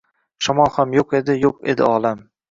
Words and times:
Shamol 0.45 0.71
ham 0.77 0.95
yo‘q 0.97 1.13
edi, 1.19 1.35
yo‘q 1.43 1.69
edi 1.75 1.85
olam 1.89 2.25